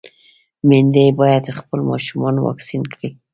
ميندې 0.67 1.05
بايد 1.19 1.43
خپل 1.59 1.79
ماشومان 1.91 2.35
واکسين 2.39 2.83
کړي. 2.93 3.09